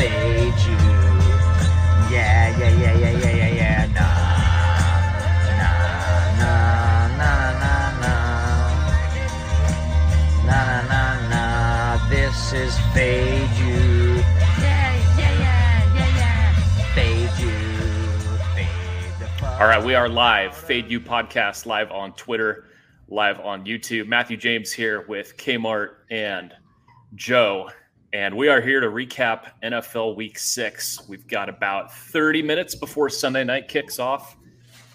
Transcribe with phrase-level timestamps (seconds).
[0.00, 0.80] fade you.
[2.10, 3.80] Yeah, yeah, yeah, yeah, yeah, yeah, yeah.
[3.96, 4.16] Nah,
[5.60, 5.76] nah,
[6.40, 6.62] nah,
[7.20, 8.16] nah, nah, nah.
[10.46, 12.08] Nah, nah, nah, nah.
[12.08, 14.24] This is fade you.
[14.56, 16.94] Yeah, yeah, yeah, yeah, yeah.
[16.94, 17.58] Fade you.
[18.56, 19.28] Fade the
[19.60, 20.56] All right, we are live.
[20.56, 22.64] Fade You podcast live on Twitter,
[23.08, 24.06] live on YouTube.
[24.06, 26.54] Matthew James here with Kmart and
[27.16, 27.68] Joe,
[28.12, 31.08] and we are here to recap NFL Week Six.
[31.08, 34.36] We've got about 30 minutes before Sunday night kicks off,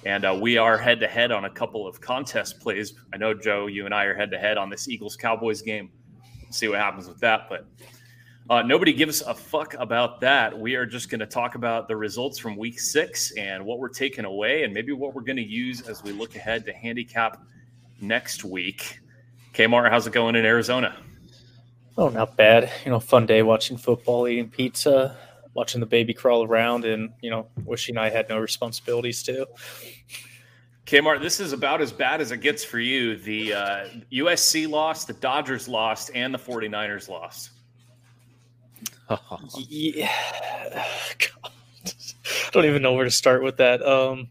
[0.06, 2.94] and uh, we are head to head on a couple of contest plays.
[3.14, 5.92] I know Joe, you and I are head to head on this Eagles Cowboys game.
[6.50, 7.68] See what happens with that, but
[8.50, 10.58] uh, nobody gives a fuck about that.
[10.58, 13.90] We are just going to talk about the results from week six and what we're
[13.90, 17.42] taking away, and maybe what we're going to use as we look ahead to handicap
[18.02, 19.00] next week.
[19.54, 20.98] Kmart, how's it going in Arizona?
[21.98, 22.72] Oh, not bad.
[22.84, 25.18] You know, fun day watching football, eating pizza,
[25.54, 29.46] watching the baby crawl around, and you know, wishing I had no responsibilities too.
[30.86, 33.18] Kmart, this is about as bad as it gets for you.
[33.18, 37.52] The uh, USC lost, the Dodgers lost, and the 49ers lost.
[39.58, 40.12] Yeah,
[41.20, 41.52] God.
[42.26, 43.86] I don't even know where to start with that.
[43.86, 44.30] Um,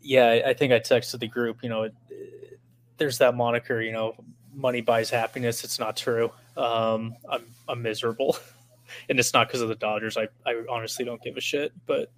[0.00, 1.58] yeah, I- think I texted the group.
[1.64, 1.94] You know, it,
[2.98, 3.80] there's that moniker.
[3.80, 4.14] You know,
[4.54, 5.64] money buys happiness.
[5.64, 6.30] It's not true.
[6.56, 8.36] Um, I'm I'm miserable,
[9.08, 10.16] and it's not because of the Dodgers.
[10.16, 11.72] I I honestly don't give a shit.
[11.86, 12.10] But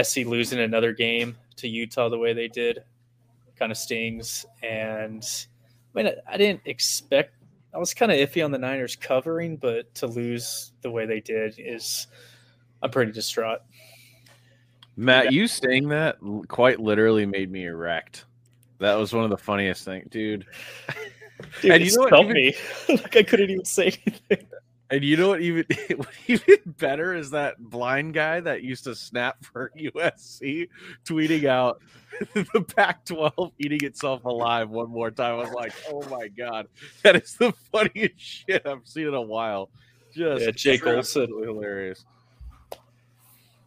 [0.00, 2.82] SC losing another game to Utah the way they did
[3.58, 4.46] kind of stings.
[4.62, 5.24] And
[5.94, 7.34] I mean, I, I didn't expect.
[7.74, 11.20] I was kind of iffy on the Niners covering, but to lose the way they
[11.20, 12.06] did is,
[12.82, 13.60] I'm pretty distraught.
[14.96, 16.16] Matt, you saying that
[16.48, 18.24] quite literally made me erect.
[18.78, 20.46] That was one of the funniest things, dude.
[21.62, 22.54] Dude, And you know what, even- me.
[22.88, 24.46] like I couldn't even say anything.
[24.88, 25.64] And you know what even
[25.96, 30.68] what even better is that blind guy that used to snap for USC
[31.04, 31.80] tweeting out
[32.34, 35.34] the Pac-12 eating itself alive one more time.
[35.34, 36.68] I was like, oh my god,
[37.02, 39.70] that is the funniest shit I've seen in a while.
[40.14, 40.98] Just Yeah, Jake Olson.
[40.98, 42.04] absolutely hilarious.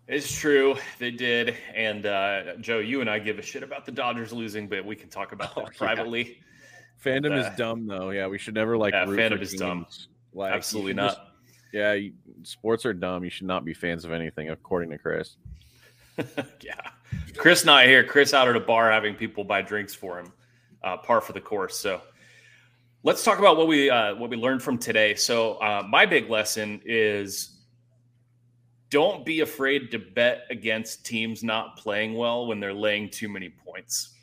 [0.07, 1.55] It's true, they did.
[1.75, 4.95] And uh, Joe, you and I give a shit about the Dodgers losing, but we
[4.95, 6.23] can talk about Oh, that yeah.
[7.03, 8.09] Fandom Uh, is dumb though.
[8.09, 9.85] Yeah, we should never like yeah, root fandom for is dumb.
[10.33, 11.09] Like, Absolutely not.
[11.15, 11.21] just-
[11.71, 13.23] yeah, you, sports are dumb.
[13.23, 15.35] You should not be fans of anything, according to Chris.
[16.61, 16.73] yeah.
[17.37, 18.03] Chris not here.
[18.03, 20.33] Chris out at a bar having people buy drinks for him.
[20.83, 21.77] Uh, par for the course.
[21.77, 22.01] So
[23.03, 25.13] let's talk about what we uh, what we learned from today.
[25.13, 27.57] So uh, my big lesson is
[28.89, 33.49] don't be afraid to bet against teams not playing well when they're laying too many
[33.49, 34.15] points.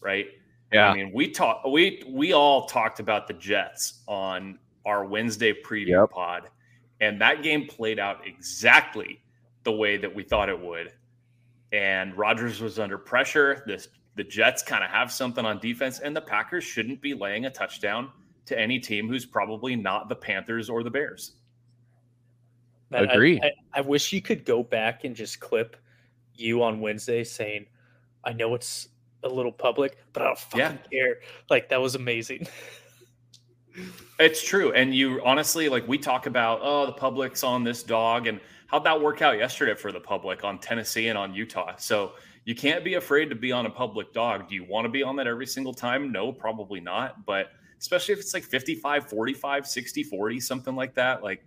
[0.00, 0.26] Right.
[0.72, 5.52] Yeah, I mean, we talked we we all talked about the Jets on our Wednesday
[5.52, 6.10] preview Yep.
[6.10, 6.48] pod,
[7.00, 9.22] and that game played out exactly
[9.64, 10.92] the way that we thought it would.
[11.72, 13.62] And Rodgers was under pressure.
[13.66, 17.46] This the Jets kind of have something on defense, and the Packers shouldn't be laying
[17.46, 18.10] a touchdown
[18.46, 21.32] to any team who's probably not the Panthers or the Bears.
[22.90, 23.40] Man, I- Agree.
[23.42, 25.76] I, I wish you could go back and just clip
[26.34, 27.66] you on Wednesday saying,
[28.24, 28.88] "I know it's
[29.26, 30.76] a little public, but I don't fucking Yeah.
[30.90, 31.16] care."
[31.50, 32.46] Like that was amazing.
[34.18, 34.72] It's true.
[34.72, 38.26] And you honestly, like we talk about, oh, the public's on this dog.
[38.26, 41.74] And how'd that work out yesterday for the public on Tennessee and on Utah?
[41.76, 42.12] So
[42.46, 44.48] you can't be afraid to be on a public dog.
[44.48, 46.10] Do you want to be on that every single time?
[46.12, 47.26] No, probably not.
[47.26, 51.44] But especially if it's like 55, 45, 60, 40, something like that, like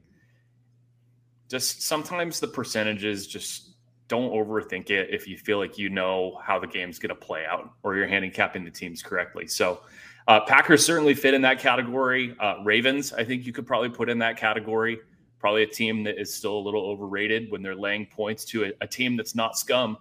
[1.50, 3.72] just sometimes the percentages just
[4.10, 7.46] don't overthink it if you feel like you know how the game's going to play
[7.50, 9.48] out or you're handicapping the teams correctly.
[9.48, 9.82] So,
[10.28, 12.36] uh, Packers certainly fit in that category.
[12.40, 15.00] Uh, Ravens, I think you could probably put in that category.
[15.40, 18.72] Probably a team that is still a little overrated when they're laying points to a,
[18.82, 19.98] a team that's not scum.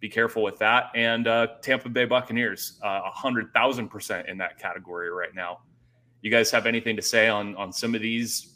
[0.00, 0.90] Be careful with that.
[0.94, 5.60] And uh, Tampa Bay Buccaneers, uh, a hundred thousand percent in that category right now.
[6.22, 8.55] You guys have anything to say on on some of these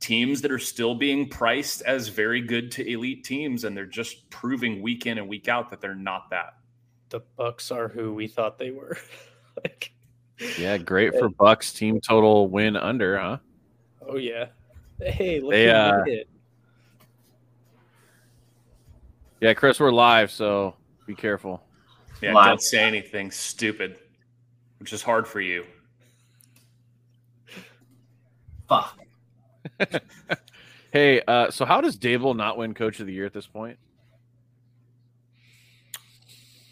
[0.00, 4.28] teams that are still being priced as very good to elite teams, and they're just
[4.30, 6.54] proving week in and week out that they're not that.
[7.10, 8.96] The Bucks are who we thought they were.
[9.64, 9.92] like,
[10.58, 13.38] yeah, great for Bucks team total win under, huh?
[14.08, 14.46] oh yeah.
[15.00, 16.28] Hey, look They, uh, it.
[19.40, 20.74] Yeah, Chris, we're live, so
[21.06, 21.62] be careful.
[22.20, 22.46] Yeah, Live.
[22.46, 23.98] don't say anything stupid,
[24.78, 25.64] which is hard for you.
[28.68, 28.98] Fuck.
[30.92, 33.78] Hey, uh, so how does Daboll not win Coach of the Year at this point?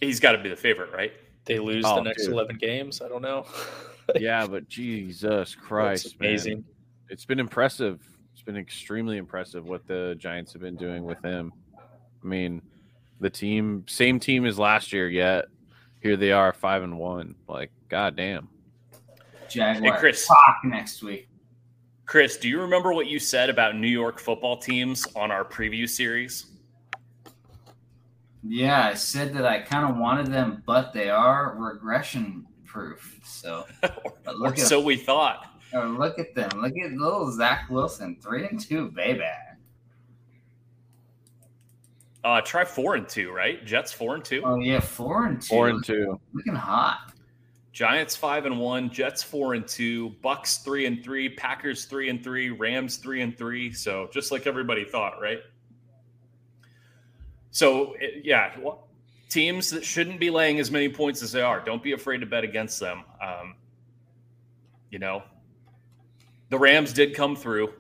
[0.01, 1.13] He's got to be the favorite, right?
[1.45, 2.33] They lose Oh, the next dude.
[2.33, 3.01] eleven games.
[3.01, 3.47] I don't know.
[4.19, 6.31] Yeah, but Jesus That's Christ, man.
[6.31, 6.65] amazing.
[7.11, 8.01] It's been impressive
[8.33, 11.53] It's been extremely impressive what the Giants have been doing with him.
[11.79, 12.63] I mean,
[13.21, 15.45] the team, same team as last year, yet
[16.01, 17.35] here they are, five and one.
[17.47, 18.49] Like, goddamn.
[19.51, 20.27] Jaguar Hey, Chris.
[20.27, 21.29] talk next week.
[22.09, 25.87] Chris, do you remember what you said about New York football teams on our preview
[25.87, 26.47] series?
[28.43, 33.21] Yeah, I said that I kind of wanted them, but they are regression proof.
[33.23, 35.61] So or look at so we thought.
[35.75, 36.49] oh, look at them.
[36.63, 39.21] Look at little Zach Wilson, three and two, baby.
[42.25, 43.63] Uh, try four and two, right?
[43.67, 44.41] Jets four and two.
[44.47, 45.49] Oh yeah, four and two.
[45.49, 46.19] Four and two.
[46.33, 47.13] Looking hot.
[47.79, 52.25] Giants five and one, Jets four and two, Bucks three and three, Packers three and
[52.25, 53.73] three, Rams three and three.
[53.73, 55.39] So just like everybody thought, right?
[57.53, 57.95] So
[58.25, 58.53] yeah,
[59.29, 62.27] teams that shouldn't be laying as many points as they are, don't be afraid to
[62.27, 63.05] bet against them.
[63.23, 63.55] Um,
[64.91, 65.23] you know,
[66.49, 67.73] the Rams did come through.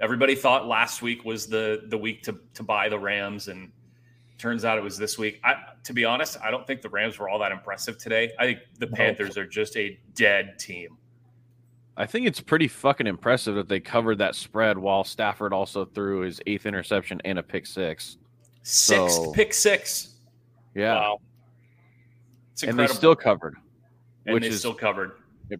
[0.00, 3.70] Everybody thought last week was the the week to to buy the Rams, and
[4.38, 5.40] turns out it was this week.
[5.44, 5.54] I,
[5.84, 8.32] to be honest, I don't think the Rams were all that impressive today.
[8.38, 8.92] I think the No.
[8.96, 10.96] Panthers are just a dead team.
[11.96, 16.20] I think it's pretty fucking impressive that they covered that spread while Stafford also threw
[16.20, 18.16] his eighth interception and a pick six.
[18.62, 20.14] Sixth So- pick six.
[20.74, 20.94] Yeah.
[20.94, 21.20] Wow.
[22.52, 23.56] It's and they still covered,
[24.26, 25.12] and which they is still covered.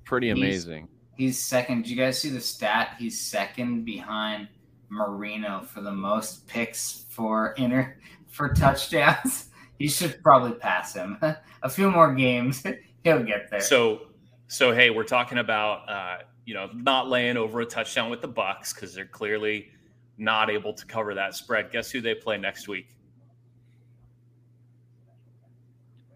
[0.05, 0.89] pretty He's- amazing.
[1.17, 1.83] He's second.
[1.83, 2.97] Did you guys see the stat?
[2.99, 4.49] He's second behind
[4.89, 7.97] Marino for the most picks for inter
[8.35, 9.49] for touchdowns.
[9.77, 11.19] He should probably pass him.
[11.65, 12.63] A few more games,
[13.05, 13.61] he'll get there.
[13.61, 14.03] So,
[14.47, 18.29] so hey, we're talking about uh, you know not laying over a touchdown with the
[18.29, 19.71] Bucks because they're clearly
[20.17, 21.73] not able to cover that spread.
[21.73, 22.87] Guess who they play next week?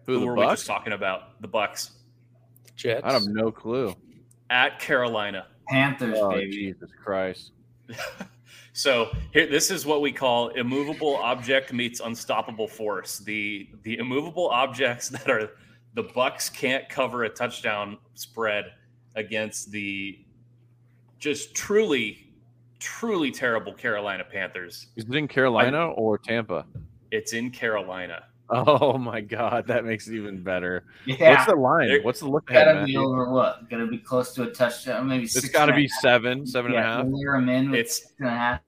[0.05, 1.41] Who, the were we just talking about?
[1.41, 1.91] The Bucks
[2.77, 3.01] Jets.
[3.03, 3.93] I have no clue.
[4.49, 5.47] at Carolina.
[5.67, 6.49] Panthers, Oh, baby.
[6.51, 7.51] Jesus Christ.
[8.79, 13.19] So here, this is what we call immovable object meets unstoppable force.
[13.19, 15.51] The the immovable objects that are
[15.95, 18.71] the Bucks can't cover a touchdown spread
[19.15, 20.19] against the
[21.17, 22.31] just truly,
[22.79, 24.87] truly terrible Carolina Panthers.
[24.95, 26.65] Is it in Carolina or Tampa?
[27.11, 28.23] It's in Carolina.
[28.49, 30.85] Oh my God, that makes it even better.
[31.05, 31.87] Yeah, What's the line?
[31.89, 32.99] They're- What's the look ahead, gotta be Matthew?
[32.99, 33.69] over what?
[33.69, 35.25] Gotta be close to a touchdown, maybe.
[35.25, 36.01] It's six got to be half.
[36.01, 37.05] seven, seven and a half.
[37.07, 38.61] Layer him in with It's six and a half.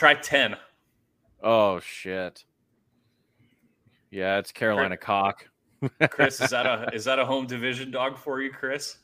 [0.00, 0.56] Try ten.
[1.42, 2.44] Oh shit.
[4.10, 5.46] Yeah, it's Carolina cock.
[6.10, 8.96] Chris, is that a is that a home division dog for you, Chris?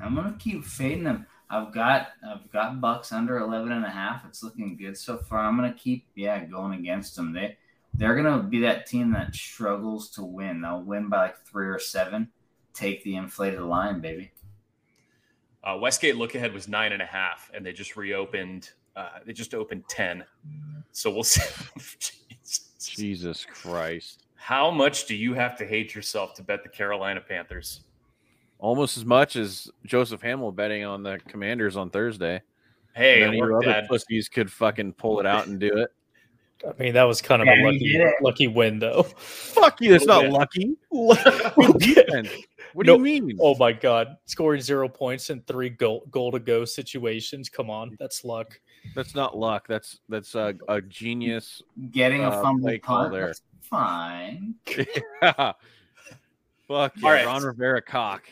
[0.00, 1.26] I'm gonna keep fading them.
[1.50, 4.24] I've got I've got Bucks under 11 and a half.
[4.26, 5.40] It's looking good so far.
[5.40, 7.32] I'm gonna keep yeah going against them.
[7.32, 7.58] They
[7.94, 10.60] they're gonna be that team that struggles to win.
[10.60, 12.28] They'll win by like three or seven.
[12.74, 14.30] Take the inflated line, baby.
[15.64, 18.70] Uh, Westgate look ahead was nine and a half, and they just reopened.
[18.98, 20.24] Uh, they just opened ten,
[20.90, 21.40] so we'll see.
[22.00, 22.96] Jesus.
[22.96, 24.24] Jesus Christ.
[24.34, 27.82] How much do you have to hate yourself to bet the Carolina Panthers?
[28.58, 32.42] Almost as much as Joseph Hamill betting on the Commanders on Thursday.
[32.96, 33.86] Hey, None of it your other Dad.
[33.88, 35.90] pussies could fucking pull it out and do it.
[36.66, 39.04] I mean, that was kind of Yeah, a lucky, lucky win, though.
[39.04, 39.92] Fuck you.
[39.92, 40.28] That's not Okay.
[40.28, 40.74] lucky.
[42.74, 42.96] What do No.
[42.98, 43.38] you mean?
[43.40, 44.16] Oh my God!
[44.26, 47.48] Scoring zero points in three goal goal to go situations.
[47.48, 48.60] Come on, that's luck.
[48.94, 49.66] That's not luck.
[49.68, 51.62] That's that's a, a genius.
[51.90, 53.26] Getting a Uh, fumble call punt, there.
[53.26, 54.54] that's fine.
[54.66, 55.56] Fuck
[56.96, 57.26] yeah, All right.
[57.26, 58.24] Ron Rivera cock.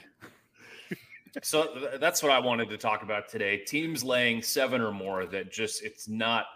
[1.43, 3.59] So th- that's what I wanted to talk about today.
[3.59, 6.47] Teams laying seven or more that just it's not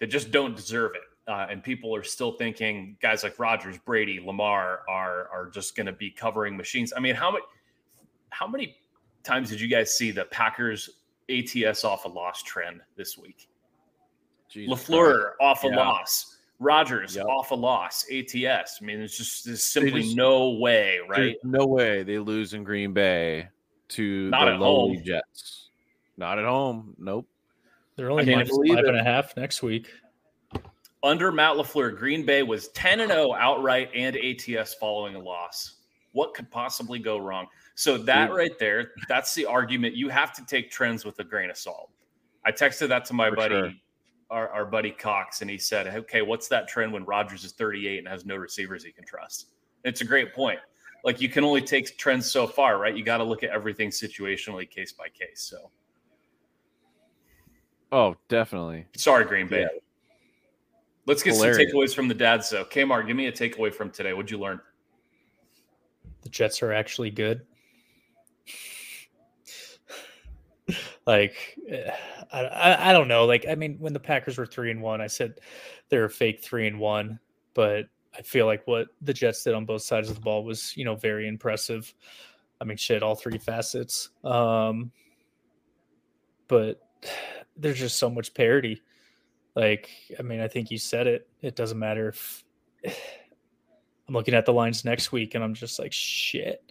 [0.00, 1.02] that just don't deserve it.
[1.28, 5.86] Uh, and people are still thinking guys like Rodgers, Brady, Lamar are are just going
[5.86, 6.92] to be covering machines.
[6.96, 7.44] I mean, how many
[8.30, 8.76] how many
[9.22, 10.88] times did you guys see the Packers
[11.30, 13.48] ATS off a loss trend this week?
[14.48, 15.76] Jesus Lafleur off a Yeah.
[15.76, 16.38] loss.
[16.58, 17.26] Rodgers Yep.
[17.26, 18.06] off a loss.
[18.10, 18.78] ATS.
[18.80, 21.36] I mean, there's just there's simply just- no way, right?
[21.44, 23.48] No way they lose in Green Bay
[23.88, 25.04] to Not the at lowly home.
[25.04, 25.68] Jets.
[26.16, 26.94] Not at home.
[26.98, 27.28] Nope.
[27.96, 28.86] They're only can't five it.
[28.88, 29.92] and a half next week.
[31.02, 35.76] Under Matt LaFleur, Green Bay was 10 and 0 outright and ATS following a loss.
[36.12, 37.46] What could possibly go wrong?
[37.76, 38.36] So that Dude.
[38.36, 39.94] right there, that's the argument.
[39.94, 41.90] You have to take trends with a grain of salt.
[42.44, 43.72] I texted that to my For buddy, sure.
[44.30, 47.98] our, our buddy Cox, and he said, "Okay, what's that trend when Rodgers is 38
[47.98, 49.48] and has no receivers he can trust?"
[49.84, 50.58] It's a great point.
[51.04, 52.96] Like you can only take trends so far, right?
[52.96, 55.42] You got to look at everything situationally, case by case.
[55.42, 55.70] So
[57.92, 58.86] Oh, definitely.
[58.96, 59.60] sorry, Green Bay.
[59.60, 59.68] Yeah.
[61.06, 61.58] Let's get Hilarious.
[61.70, 62.64] some takeaways from the dads, though.
[62.64, 64.12] Kmart, give me a takeaway from today.
[64.12, 64.60] What'd you learn?
[66.22, 67.46] The Jets are actually good.
[71.06, 71.90] Like, eh,
[72.32, 73.26] I, I, I don't know.
[73.26, 75.40] Like, I mean, when the Packers were three and one, I said
[75.88, 77.20] they're a fake three and one,
[77.54, 77.86] but
[78.16, 80.84] I feel like what the Jets did on both sides of the ball was, you
[80.84, 81.92] know, very impressive.
[82.60, 84.08] I mean, shit, all three facets.
[84.24, 84.90] Um,
[86.48, 86.80] but
[87.56, 88.82] there's just so much parity.
[89.54, 91.28] Like, I mean, I think you said it.
[91.40, 92.44] It doesn't matter if
[92.84, 96.62] I'm looking at the lines next week and I'm just like, shit.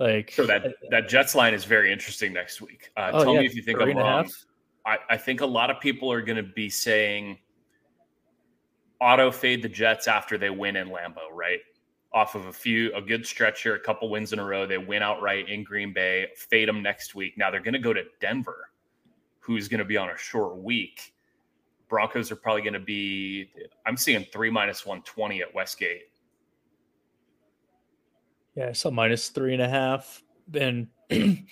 [0.00, 2.90] Like, so that that Jets line is very interesting next week.
[2.96, 4.28] Uh, oh, tell yeah, me if you think I'm wrong.
[4.86, 7.38] I, I think a lot of people are going to be saying
[8.98, 11.60] auto fade the Jets after they win in Lambeau, right?
[12.14, 14.66] Off of a few, a good stretch here, a couple wins in a row.
[14.66, 17.34] They win outright in Green Bay, fade them next week.
[17.36, 18.70] Now they're going to go to Denver,
[19.38, 21.12] who's going to be on a short week.
[21.88, 23.50] Broncos are probably going to be,
[23.86, 26.09] I'm seeing three minus 120 at Westgate.
[28.60, 30.22] Yeah, so minus three and a half.
[30.52, 31.46] And I,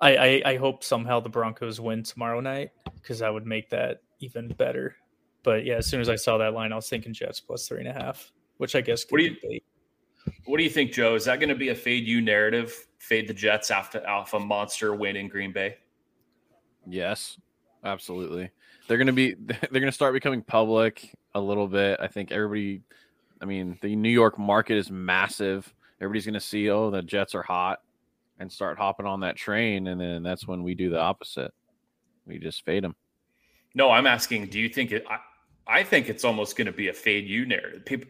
[0.00, 4.46] I, I hope somehow the Broncos win tomorrow night because that would make that even
[4.46, 4.94] better.
[5.42, 7.80] But yeah, as soon as I saw that line, I was thinking Jets plus three
[7.80, 9.06] and a half, which I guess.
[9.08, 9.60] What do you be.
[10.44, 11.16] What do you think, Joe?
[11.16, 12.86] Is that going to be a fade you narrative?
[13.00, 15.78] Fade the Jets after alpha monster win in Green Bay?
[16.86, 17.40] Yes,
[17.82, 18.50] absolutely
[18.86, 19.34] they're going to be
[19.70, 21.98] they're going to start becoming public a little bit.
[22.00, 22.82] I think everybody
[23.40, 25.72] I mean, the New York market is massive.
[26.00, 27.80] Everybody's going to see oh, the Jets are hot
[28.38, 31.52] and start hopping on that train and then that's when we do the opposite.
[32.26, 32.94] We just fade them.
[33.74, 35.18] No, I'm asking, do you think it I,
[35.66, 37.84] I think it's almost going to be a fade you narrative.
[37.84, 38.08] People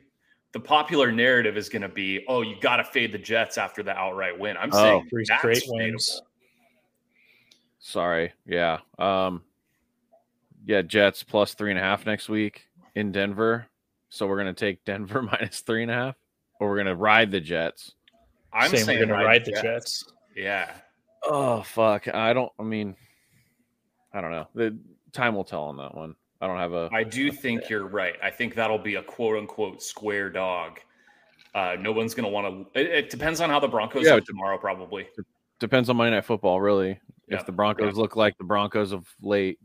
[0.52, 3.83] the popular narrative is going to be, oh, you got to fade the Jets after
[3.83, 4.57] the outright win.
[4.57, 6.23] I'm oh, saying three straight wins.
[7.78, 8.78] Sorry, yeah.
[8.99, 9.42] Um,
[10.64, 13.66] yeah, Jets plus three and a half next week in Denver.
[14.09, 16.16] So we're gonna take Denver minus three and a half,
[16.59, 17.93] or we're gonna ride the Jets.
[18.53, 19.62] I'm saying, saying we're gonna ride, the Jets.
[19.62, 20.05] Jets.
[20.37, 20.71] Yeah.
[21.25, 22.09] Oh fuck!
[22.12, 22.53] I don't.
[22.59, 22.97] I mean,
[24.12, 24.49] I don't know.
[24.55, 24.79] The
[25.12, 26.15] time will tell on that one.
[26.41, 26.88] I don't have a.
[26.93, 28.15] I do think you're right.
[28.23, 30.81] I think that'll be a quote unquote square dog.
[31.55, 32.81] Uh, no one's going to want to.
[32.81, 35.09] It, it, depends on how the Broncos yeah, look tomorrow, probably.
[35.59, 37.00] Depends on Monday Night Football, really.
[37.27, 38.00] If the Broncos yeah.
[38.00, 39.59] look like the Broncos of late,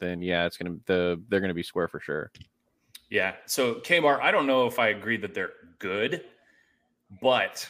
[0.00, 2.30] then yeah, it's gonna the they're gonna be square for sure.
[3.10, 3.34] Yeah.
[3.46, 6.24] So Kmart, I don't know if I agree that they're good,
[7.20, 7.68] but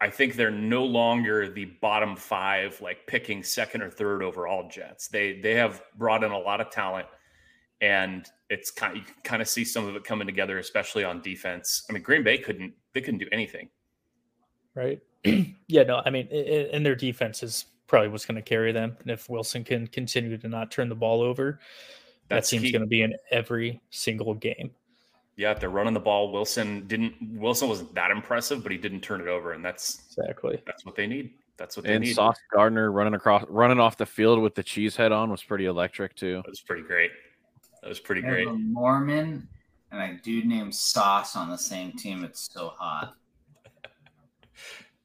[0.00, 5.08] I think they're no longer the bottom five, like picking second or third overall Jets.
[5.08, 7.06] They they have brought in a lot of talent,
[7.80, 11.04] and it's kind of, you can kind of see some of it coming together, especially
[11.04, 11.84] on defense.
[11.88, 13.68] I mean, Green Bay couldn't they couldn't do anything.
[14.74, 15.00] Right.
[15.68, 15.84] yeah.
[15.84, 16.02] No.
[16.04, 18.96] I mean, and their defense is probably what's going to carry them.
[19.00, 21.60] And if Wilson can continue to not turn the ball over,
[22.28, 24.70] That's that seems going to be in every single game.
[25.36, 26.30] Yeah, they're running the ball.
[26.30, 27.14] Wilson didn't.
[27.20, 30.94] Wilson wasn't that impressive, but he didn't turn it over, and that's exactly that's what
[30.94, 31.30] they need.
[31.56, 32.14] That's what they and need.
[32.14, 35.66] Sauce Gardner running across, running off the field with the cheese head on was pretty
[35.66, 36.36] electric too.
[36.36, 37.10] That was pretty great.
[37.82, 38.46] That was pretty great.
[38.46, 39.48] A Mormon
[39.90, 42.24] and a dude named Sauce on the same team.
[42.24, 43.14] It's so hot.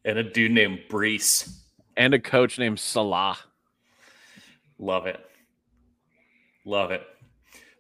[0.06, 1.60] and a dude named Breece
[1.98, 3.38] and a coach named Salah.
[4.80, 5.20] Love it.
[6.66, 7.04] Love it.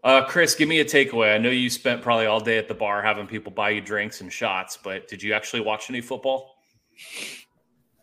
[0.03, 1.35] Uh, Chris, give me a takeaway.
[1.35, 4.21] I know you spent probably all day at the bar having people buy you drinks
[4.21, 6.55] and shots, but did you actually watch any football?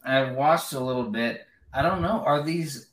[0.05, 1.47] I watched a little bit.
[1.73, 2.23] I don't know.
[2.25, 2.91] Are these?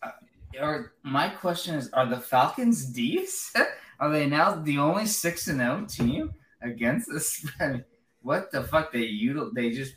[0.60, 3.68] Are my question is: Are the Falcons decent?
[4.00, 6.32] Are they now the only six and zero oh team
[6.62, 7.46] against this?
[8.22, 8.92] what the fuck?
[8.92, 9.96] They util- They just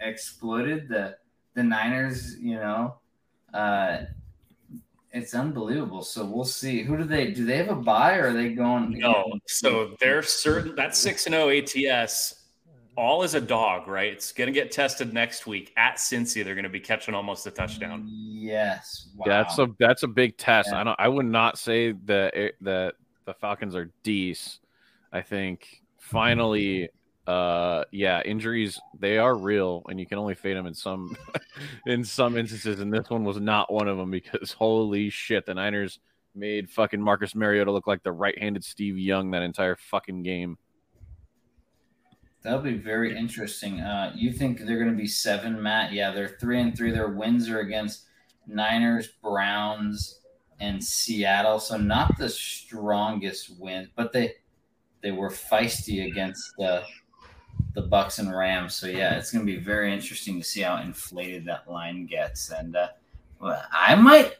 [0.00, 1.16] exploited the
[1.54, 2.98] the Niners, you know,
[3.54, 4.02] uh,
[5.14, 6.02] it's unbelievable.
[6.02, 6.82] So we'll see.
[6.82, 7.44] Who do they do?
[7.44, 8.98] They have a buy, or are they going?
[8.98, 9.38] No.
[9.46, 12.42] So they're certain that six and zero oh ATS.
[12.96, 14.12] All is a dog, right?
[14.12, 16.44] It's going to get tested next week at Cincy.
[16.44, 18.04] They're going to be catching almost a touchdown.
[18.06, 19.24] Yes, wow.
[19.26, 20.70] that's a that's a big test.
[20.72, 20.80] Yeah.
[20.80, 21.00] I don't.
[21.00, 22.94] I would not say that that
[23.24, 24.60] the Falcons are decent.
[25.12, 26.88] I think finally
[27.26, 31.16] uh yeah injuries they are real and you can only fade them in some
[31.86, 35.54] in some instances and this one was not one of them because holy shit the
[35.54, 36.00] niners
[36.34, 40.58] made fucking marcus mariota look like the right-handed steve young that entire fucking game.
[42.42, 43.80] That'll be very interesting.
[43.80, 45.92] Uh you think they're to be seven matt?
[45.92, 46.90] Yeah they're three and three.
[46.90, 48.04] Their wins are against
[48.46, 50.20] niners browns
[50.60, 54.34] and seattle so not the strongest win but they
[55.02, 56.82] they were feisty against the
[57.74, 58.74] the Bucks and Rams.
[58.74, 62.50] So yeah, it's going to be very interesting to see how inflated that line gets.
[62.50, 62.88] And uh,
[63.40, 64.36] well, I might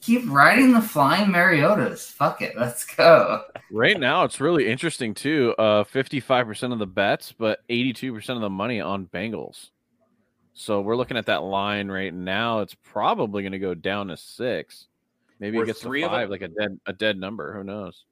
[0.00, 2.10] keep riding the flying Mariotas.
[2.10, 3.42] Fuck it, let's go.
[3.72, 5.54] Right now, it's really interesting too.
[5.58, 9.70] Uh, fifty-five percent of the bets, but eighty-two percent of the money on Bengals.
[10.54, 12.60] So we're looking at that line right now.
[12.60, 14.86] It's probably going to go down to six.
[15.38, 17.52] Maybe Were it gets three to of five, it- like a dead a dead number.
[17.52, 18.04] Who knows?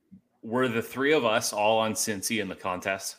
[0.42, 3.16] Were the three of us all on Cincy in the contest?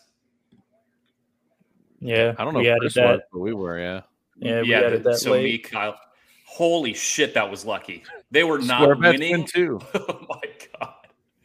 [2.06, 2.60] Yeah, I don't know.
[2.60, 3.06] We if added Chris that.
[3.12, 3.80] was, but we were.
[3.80, 4.02] Yeah.
[4.38, 4.80] Yeah, we yeah.
[4.82, 5.44] added that so late.
[5.44, 5.98] me, Kyle.
[6.46, 8.04] Holy shit, that was lucky.
[8.32, 9.32] They were not Square bets winning.
[9.40, 10.42] win too, oh my
[10.80, 10.94] god.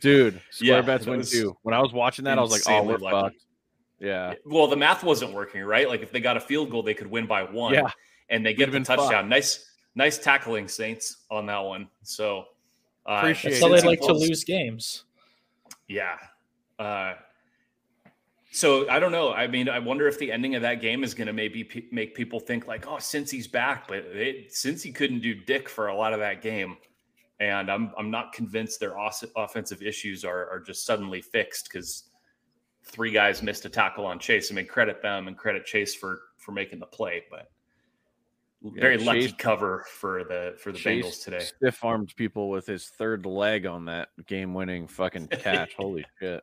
[0.01, 0.41] dude.
[0.51, 1.57] Square Yeah, bets win was too.
[1.63, 3.21] When I was watching that, I was like, oh, we're lucky.
[3.35, 3.45] fucked.
[3.99, 4.35] Yeah.
[4.47, 5.89] Well, the math wasn't working, right?
[5.89, 7.75] Like if they got a field goal, they could win by one.
[7.75, 7.91] Yeah.
[8.29, 9.11] And they We'd get have the touchdown.
[9.11, 9.29] fucked.
[9.29, 11.89] Nice, nice tackling, Saints, on that one.
[12.03, 12.45] So
[13.07, 13.69] uh, Appreciate That's it.
[13.69, 15.05] how they Cincy like to lose games.
[15.89, 16.17] Yeah.
[16.79, 17.15] Uh,
[18.51, 19.33] so I don't know.
[19.33, 21.85] I mean, I wonder if the ending of that game is going to maybe pe-
[21.93, 25.69] make people think like, oh, since he's back, but it, since he couldn't do dick
[25.69, 26.77] for a lot of that game,
[27.39, 32.11] and I'm I'm not convinced their os- offensive issues are are just suddenly fixed because
[32.85, 34.51] three guys missed a tackle on Chase.
[34.51, 37.51] I mean, credit them and credit Chase for for making the play, but
[38.63, 41.39] very Yeah, lucky Chase- cover for the for the Bengals today.
[41.39, 45.75] Stiff armed people with his third leg on that game winning fucking catch.
[45.75, 46.43] Holy shit.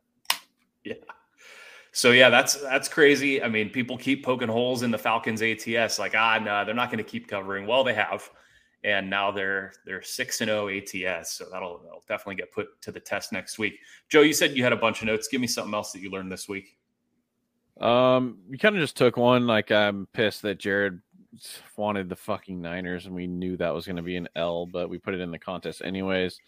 [1.97, 3.41] So yeah, that's that's crazy.
[3.41, 6.91] I mean, people keep poking holes in the Falcons ATS, like ah, no, they're not
[6.91, 7.65] going to keep covering.
[7.65, 8.29] Well, they have,
[8.83, 12.91] and now they're they're six and zero ATS, so that'll, that'll definitely get put to
[12.91, 13.79] the test next week.
[14.09, 15.27] Joe, you said you had a bunch of notes.
[15.27, 16.77] Give me something else that you learned this week.
[17.81, 19.47] Um, we kind of just took one.
[19.47, 21.01] Like, I'm pissed that Jared
[21.77, 24.87] wanted the fucking Niners, and we knew that was going to be an L, but
[24.87, 26.39] we put it in the contest anyways.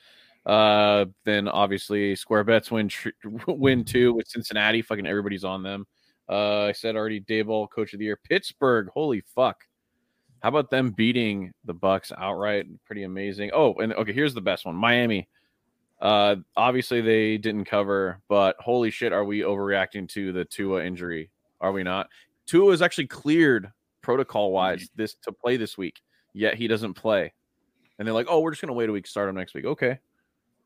[0.45, 3.09] Uh, then obviously Square Bets win tr-
[3.47, 4.81] win two with Cincinnati.
[4.81, 5.85] Fucking everybody's on them.
[6.27, 8.19] Uh, I said already Daboll Coach of the Year.
[8.23, 9.63] Pittsburgh, holy fuck!
[10.41, 12.67] How about them beating the Bucks outright?
[12.85, 13.51] Pretty amazing.
[13.53, 14.75] Oh, and okay, here's the best one.
[14.75, 15.27] Miami.
[15.99, 21.29] Uh, obviously they didn't cover, but holy shit, are we overreacting to the Tua injury?
[21.59, 22.07] Are we not?
[22.45, 23.69] Tua is actually cleared
[24.01, 25.99] protocol wise this to play this week,
[26.33, 27.33] yet he doesn't play.
[27.97, 29.65] And they're like, oh, we're just gonna wait a week, start him next week.
[29.65, 29.99] Okay.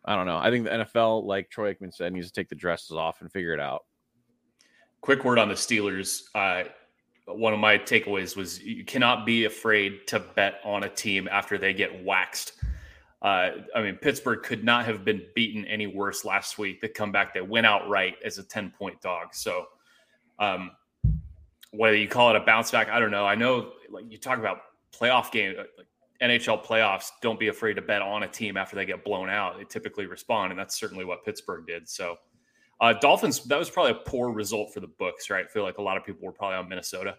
[0.05, 0.38] I don't know.
[0.38, 3.31] I think the NFL, like Troy Aikman said, needs to take the dresses off and
[3.31, 3.86] figure it out.
[5.01, 6.24] Quick word on the Steelers.
[6.35, 6.63] Uh,
[7.25, 11.57] one of my takeaways was you cannot be afraid to bet on a team after
[11.57, 12.53] they get waxed.
[13.22, 16.81] Uh, I mean, Pittsburgh could not have been beaten any worse last week.
[16.81, 19.33] They come back, they went outright as a 10 point dog.
[19.33, 19.68] So,
[20.39, 20.72] um,
[21.72, 23.25] whether you call it a bounce back, I don't know.
[23.25, 24.59] I know, like, you talk about
[24.94, 25.87] playoff game, uh, like
[26.24, 29.57] NHL playoffs, don't be afraid to bet on a team after they get blown out.
[29.57, 31.90] They typically respond, and that's certainly what Pittsburgh did.
[31.90, 32.16] So,
[32.79, 35.46] uh, Dolphins, that was probably a poor result for the books, right?
[35.46, 37.16] I feel like a lot of people were probably on Minnesota.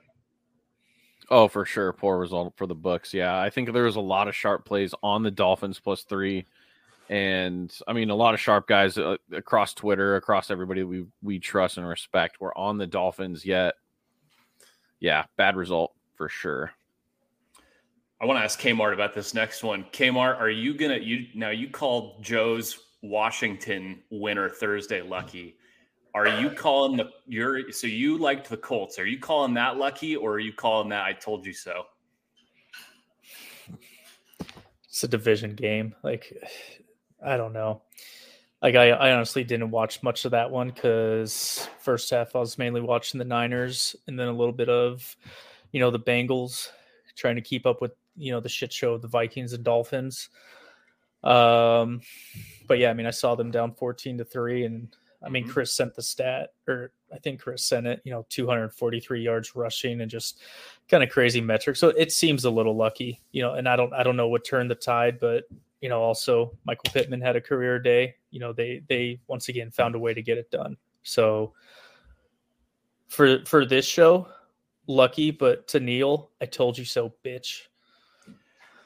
[1.31, 1.93] Oh, for sure.
[1.93, 3.15] Poor result for the books.
[3.15, 3.41] Yeah.
[3.41, 6.45] I think there was a lot of sharp plays on the Dolphins plus three.
[7.09, 11.39] And I mean, a lot of sharp guys uh, across Twitter, across everybody we, we
[11.39, 13.75] trust and respect were on the Dolphins yet.
[15.01, 15.25] Yeah.
[15.37, 16.73] Bad result for sure.
[18.21, 19.85] I want to ask Kmart about this next one.
[19.93, 25.57] Kmart, are you gonna you now you called Joe's Washington winner Thursday lucky?
[26.15, 28.99] Are you calling the your so you liked the Colts?
[28.99, 31.87] Are you calling that lucky or are you calling that I told you so?
[34.89, 35.93] It's a division game.
[36.05, 36.33] Like,
[37.25, 37.83] I don't know.
[38.63, 42.59] Like, I, I honestly didn't watch much of that one because first half I was
[42.59, 45.17] mainly watching the Niners and then a little bit of,
[45.73, 46.69] you know, the Bengals
[47.17, 50.29] trying to keep up with, you know, the shit show of the Vikings and Dolphins.
[51.23, 52.01] Um,
[52.67, 55.51] but yeah, I mean, I saw them down 14 to three and I mean, Mhm.
[55.51, 60.03] Chris sent the stat, or I think Chris sent it, you know, 243 yards rushing
[60.03, 60.43] and just
[60.87, 61.81] kind of crazy metrics.
[61.81, 64.45] So it seems a little lucky, you know, and I don't I don't know what
[64.45, 65.45] turned the tide, but
[65.81, 68.17] you know, also Michael Pittman had a career day.
[68.33, 70.77] You know, they they once again found a way to get it done.
[71.05, 71.55] So
[73.09, 74.29] for for this show,
[74.87, 77.63] lucky, but to Neil, I told you so, bitch.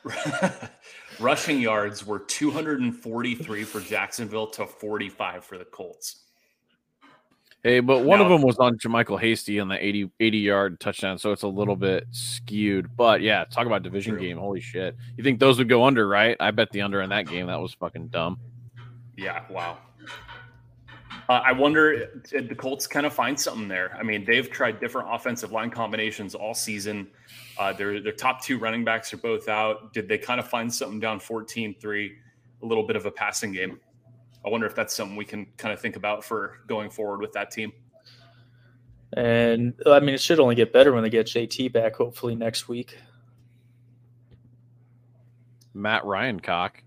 [1.20, 6.20] Rushing yards were 243 for Jacksonville to 45 for the Colts.
[7.64, 11.18] Hey, but one of them was on JaMycal Hasty on the 80, 80 yard touchdown,
[11.18, 12.96] so it's a little bit skewed.
[12.96, 14.22] But yeah, talk about division True.
[14.22, 14.38] game.
[14.38, 14.96] Holy shit.
[15.16, 16.36] You think those would go under, right?
[16.38, 17.48] I bet the under in that game.
[17.48, 18.38] That was fucking dumb.
[19.16, 19.78] Yeah, wow.
[21.28, 23.94] Uh, I wonder did the Colts kind of find something there.
[23.98, 27.08] I mean, they've tried different offensive line combinations all season.
[27.58, 29.92] Uh, their their top two running backs are both out.
[29.92, 32.10] Did they kind of find something down 14-3,
[32.62, 33.78] a little bit of a passing game?
[34.44, 37.32] I wonder if that's something we can kind of think about for going forward with
[37.32, 37.72] that team.
[39.14, 42.68] And I mean, it should only get better when they get JT back, hopefully next
[42.68, 42.96] week.
[45.74, 46.82] Matt Ryan cock.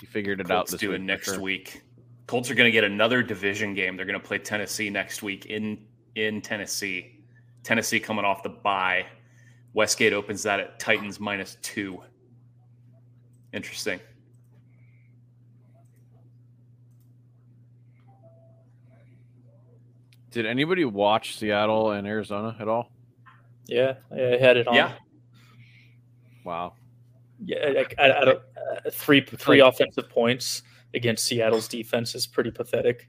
[0.00, 1.40] He figured it out Colts this do week it next sure.
[1.40, 1.82] week.
[2.28, 3.96] Colts are going to get another division game.
[3.96, 5.78] They're going to play Tennessee next week in
[6.14, 7.24] in Tennessee.
[7.64, 9.06] Tennessee coming off the bye.
[9.72, 12.02] Westgate opens that at Titans minus two.
[13.54, 13.98] Interesting.
[20.30, 22.92] Did anybody watch Seattle and Arizona at all?
[23.66, 24.74] Yeah, I had it on.
[24.74, 24.92] Yeah.
[26.44, 26.74] Wow.
[27.42, 30.62] Yeah, I, I, I don't, uh, three three offensive points
[30.94, 33.08] against Seattle's defense is pretty pathetic.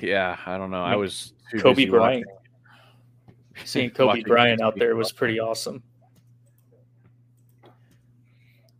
[0.00, 0.82] Yeah, I don't know.
[0.82, 5.40] I was too Kobe busy Bryant, watching- seeing Kobe watching Bryant out there was pretty
[5.40, 5.82] awesome.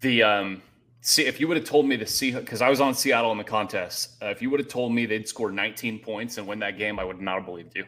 [0.00, 0.62] The um,
[1.00, 3.38] see if you would have told me the sea because I was on Seattle in
[3.38, 4.16] the contest.
[4.22, 6.98] Uh, if you would have told me they'd score 19 points and win that game,
[6.98, 7.86] I would not have believed you.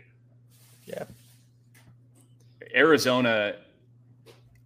[0.84, 1.04] Yeah.
[2.74, 3.56] Arizona,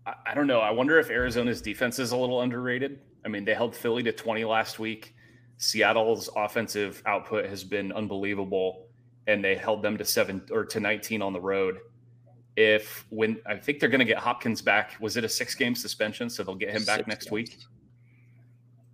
[0.06, 0.60] I, I don't know.
[0.60, 3.00] I wonder if Arizona's defense is a little underrated.
[3.24, 5.14] I mean, they held Philly to 20 last week.
[5.58, 8.86] Seattle's offensive output has been unbelievable,
[9.26, 11.78] and they held them to seven or to 19 on the road.
[12.56, 15.74] If when I think they're going to get Hopkins back, was it a six game
[15.74, 16.28] suspension?
[16.30, 17.32] So they'll get him back Six next games.
[17.32, 17.58] week.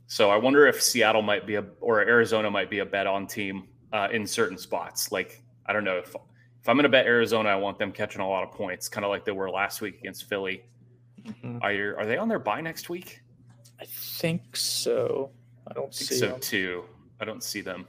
[0.09, 3.27] So I wonder if Seattle might be a or Arizona might be a bet on
[3.27, 5.11] team uh, in certain spots.
[5.11, 8.21] Like I don't know if if I'm going to bet Arizona, I want them catching
[8.21, 10.65] a lot of points, kind of like they were last week against Philly.
[11.25, 11.61] Mhm.
[11.63, 13.21] Are are they on their bye next week?
[13.81, 15.31] I think so.
[15.67, 16.41] I don't I think see so them.
[16.41, 16.85] too.
[17.21, 17.87] I don't see them.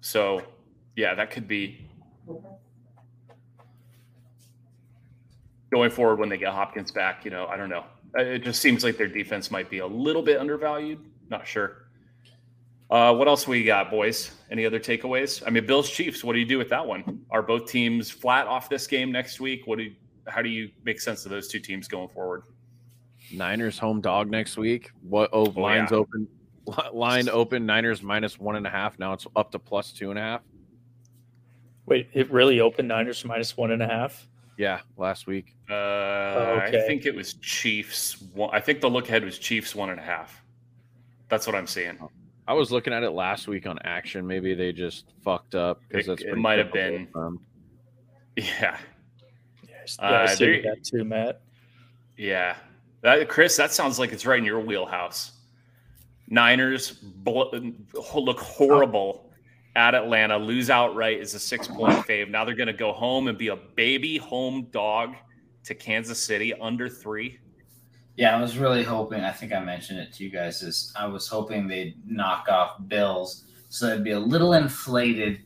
[0.00, 0.42] So,
[0.96, 1.86] yeah, that could be
[5.70, 7.24] going forward when they get Hopkins back.
[7.24, 7.84] You know, I don't know.
[8.18, 10.98] Uh, It just seems like their defense might be a little bit undervalued.
[11.28, 11.86] Not sure.
[12.90, 14.32] Uh, what else we got, boys?
[14.50, 15.44] Any other takeaways?
[15.46, 16.24] I mean, Bills Chiefs.
[16.24, 17.24] What do you do with that one?
[17.30, 19.66] Are both teams flat off this game next week?
[19.66, 19.94] What do you,
[20.26, 22.42] how do you make sense of those two teams going forward?
[23.32, 24.90] Niners home dog next week.
[25.02, 25.98] What oh, Oh, lines yeah.
[25.98, 26.28] open
[26.92, 28.98] line open Niners minus one and a half.
[28.98, 30.40] Now it's up to plus two and a half.
[31.86, 34.26] Wait, it really opened Niners minus one and a half.
[34.56, 35.56] Yeah, last week.
[35.70, 36.84] Uh, I okay.
[36.86, 38.20] think it was Chiefs.
[38.34, 40.42] One, I think the look ahead was Chiefs one and a half.
[41.28, 41.98] That's what I'm seeing.
[42.46, 44.26] I was looking at it last week on action.
[44.26, 47.08] Maybe they just fucked up because It- that's it might have been.
[47.14, 47.40] of them.
[48.36, 48.78] Yeah, Yeah,
[49.68, 51.40] yeah, Uh, I see there- that too, Matt.
[52.16, 52.56] yeah.
[53.02, 55.32] That, Chris, that sounds like it's right in your wheelhouse.
[56.28, 57.44] Niners bl-
[58.14, 59.30] look horrible
[59.76, 62.28] at Atlanta, lose outright as a six point fave.
[62.30, 65.14] Now they're going to go home and be a baby home dog
[65.64, 67.38] to Kansas City under three.
[68.16, 69.20] Yeah, I was really hoping.
[69.22, 70.62] I think I mentioned it to you guys.
[70.62, 75.40] Is I was hoping they'd knock off Bills, so it'd be a little inflated.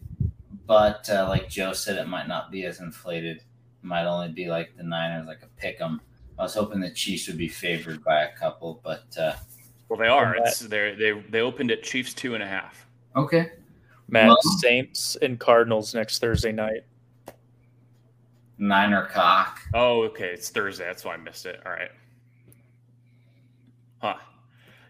[0.67, 3.37] But uh, like Joe said, it might not be as inflated.
[3.37, 3.45] It
[3.83, 6.01] might only be like the Niners, like a pick 'em.
[6.39, 9.35] I was hoping the Chiefs would be favored by a couple, but uh,
[9.89, 10.35] Well, they are.
[10.37, 12.87] It's they they they opened at Chiefs two and a half.
[13.17, 13.53] okay.
[14.09, 16.83] Matt, Well- Saints and Cardinals next Thursday night.
[18.59, 19.61] Niner cock.
[19.73, 20.29] Oh, okay.
[20.33, 20.85] It's Thursday.
[20.85, 21.61] That's why I missed it.
[21.67, 21.91] All right.
[23.99, 24.17] Huh.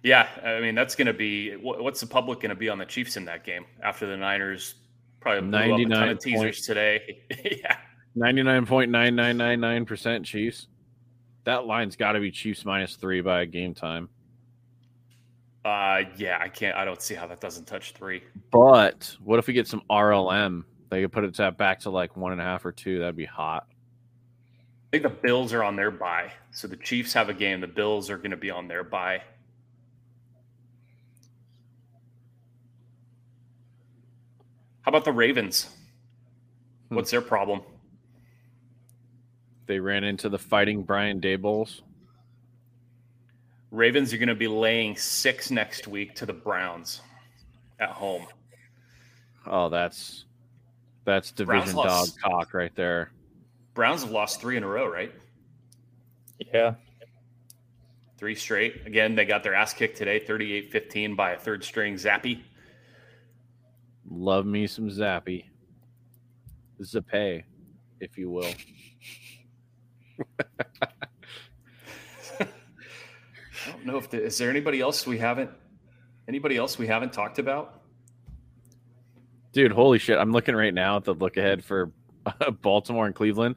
[0.03, 0.29] Yeah.
[0.45, 3.17] I mean, that's going to be what's the public going to be on the Chiefs
[3.17, 4.75] in that game after the Niners
[5.21, 7.23] probably blew up a ton 99 of teasers today.
[7.63, 7.77] yeah.
[8.17, 10.67] Ninety nine point nine nine nine nine percent Chiefs.
[11.45, 14.09] That line's got to be Chiefs minus three by game time.
[15.65, 16.39] Uh, yeah.
[16.41, 16.77] I can't.
[16.77, 18.23] I don't see how that doesn't touch three.
[18.51, 20.65] But what if we get some RLM?
[20.91, 22.99] They could put it back to like one and a half or two.
[22.99, 23.67] That'd be hot.
[23.69, 27.61] I think the Bills are on their bye, so the Chiefs have a game.
[27.61, 29.23] The Bills are going to be on their bye.
[34.83, 35.69] How about the Ravens?
[36.91, 36.97] Hmm.
[36.97, 37.63] What's their problem?
[39.67, 41.81] They ran into the fighting Brian Dabolls.
[43.71, 47.01] Ravens are going to be laying six next week to the Browns
[47.81, 48.27] at home.
[49.47, 50.27] Oh, that's
[51.05, 53.11] that's division dog cock right there.
[53.75, 55.13] Browns have lost three in a row, right?
[56.53, 56.75] Yeah,
[58.17, 58.87] Three straight.
[58.87, 62.41] Again, they got their ass kicked today, 38 15 by a third string Zappe.
[64.09, 65.45] Love me some Zappe.
[66.81, 67.43] Zapay,
[68.01, 68.51] if you will.
[72.41, 72.47] I
[73.71, 75.51] don't know if the, is there anybody else we haven't
[76.29, 77.81] anybody else we haven't talked about.
[79.53, 80.19] Dude, holy shit.
[80.19, 81.93] I'm looking right now at the look ahead for
[82.63, 83.57] Baltimore and Cleveland.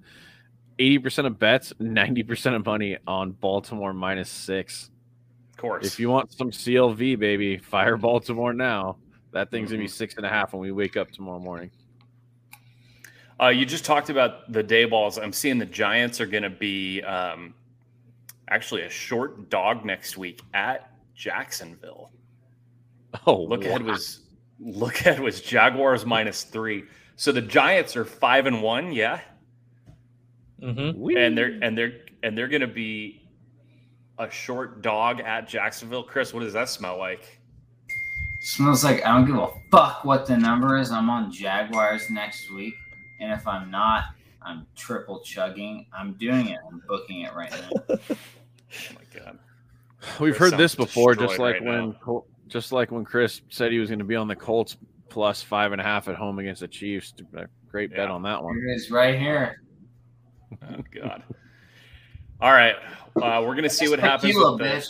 [0.77, 4.91] 80% of bets, 90% of money on Baltimore minus six.
[5.53, 5.87] Of course.
[5.87, 8.97] If you want some CLV, baby, fire Baltimore now.
[9.31, 9.93] That thing's going to be Mhm.
[9.95, 11.71] six and a half when we wake up tomorrow morning.
[13.41, 15.17] Uh, you just talked about the day balls.
[15.17, 17.53] I'm seeing the Giants are going to be um,
[18.49, 22.11] actually a short dog next week at Jacksonville.
[23.25, 23.91] Oh, Look ahead wow.
[23.91, 24.21] was
[24.59, 26.83] look ahead was Jaguars minus three.
[27.15, 29.21] So the Giants are five and one, yeah,
[30.61, 33.21] hmm and they're and they're and they're going to be
[34.19, 36.03] a short dog at Jacksonville.
[36.03, 37.39] Chris, what does that smell like?
[38.41, 40.91] Smells like I don't give a fuck what the number is.
[40.91, 42.73] I'm on Jaguars next week,
[43.19, 44.05] and if I'm not,
[44.41, 45.85] I'm triple chugging.
[45.97, 46.59] I'm doing it.
[46.71, 47.95] I'm booking it right now.
[48.69, 49.39] Oh my god.
[50.19, 52.25] We've Chris heard this before, just like right when now.
[52.49, 54.75] Just like when Chris said he was going to be on the Colts
[55.09, 57.13] plus five and a half at home against the Chiefs.
[57.35, 58.55] A great bet on that one.
[58.57, 59.61] Here it is, right here.
[60.63, 61.23] Oh god.
[62.41, 62.75] All right.
[63.21, 64.33] Uh, we're gonna see what happens.
[64.33, 64.85] Tequila, with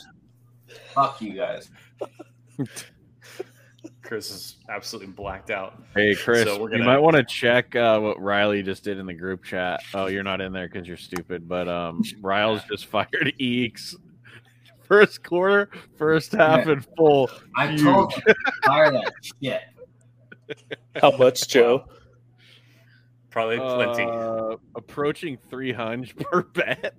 [0.67, 1.69] the- Fuck you guys.
[4.07, 5.83] Chris is absolutely blacked out.
[5.93, 9.05] Hey, Chris, So we're you might want to check uh, what Riley just did in
[9.05, 9.81] the group chat.
[9.93, 11.47] Oh, you're not in there because you're stupid.
[11.47, 13.95] But um, Riles just fired Eeks.
[14.83, 16.71] First quarter, first half, Yeah.
[16.73, 17.29] and full.
[17.57, 17.81] I Huge.
[17.83, 18.33] told you,
[18.65, 19.11] fire that
[19.43, 19.61] shit.
[21.01, 21.83] How much, Joe?
[23.29, 24.03] Probably plenty.
[24.03, 26.93] Uh, approaching 300 per bet.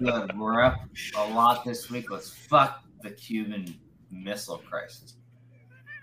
[0.00, 0.36] Good.
[0.36, 0.80] We're up
[1.16, 2.10] a lot this week.
[2.10, 3.78] Let's fuck the Cuban
[4.10, 5.14] Missile Crisis.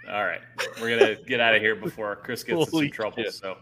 [0.09, 0.41] All right.
[0.79, 3.23] We're gonna get out of here before Chris gets in Holy some trouble.
[3.23, 3.33] shit.
[3.33, 3.57] So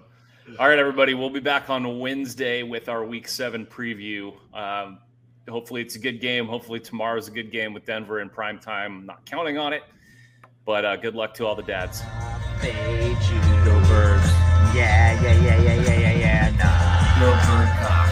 [0.60, 1.14] all right, everybody.
[1.14, 4.34] We'll be back on Wednesday with our week seven preview.
[4.54, 5.00] Um,
[5.50, 6.48] hopefully it's a good game.
[6.48, 9.00] Hopefully tomorrow's a good game with Denver in prime time.
[9.00, 9.84] I'm not counting on it.
[10.66, 12.02] But uh, good luck to all the dads.
[12.62, 14.26] Go birds.
[14.74, 16.50] Yeah, yeah, yeah, yeah, yeah, yeah, yeah.
[16.58, 18.03] Nah, Go Birdcock.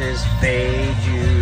[0.00, 1.35] Is Fade You.